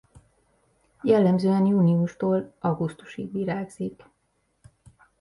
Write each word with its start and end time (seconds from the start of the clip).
Jellemzően 1.03 1.65
júniustól 1.65 2.53
augusztusig 2.59 3.31
virágzik. 3.31 4.03